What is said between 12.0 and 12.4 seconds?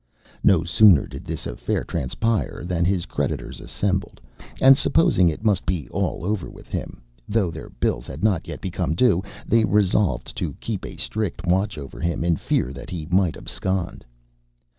in